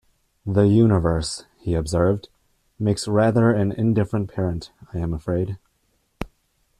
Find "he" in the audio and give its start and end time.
1.59-1.75